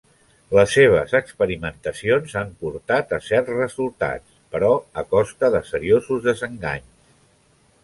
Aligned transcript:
Les 0.59 0.71
seves 0.77 1.11
experimentacions 1.19 2.33
han 2.41 2.55
portat 2.63 3.13
a 3.19 3.21
certs 3.27 3.53
resultats; 3.59 4.41
però 4.57 4.73
a 5.05 5.07
costa 5.15 5.53
de 5.59 5.65
seriosos 5.71 6.27
desenganys. 6.31 6.91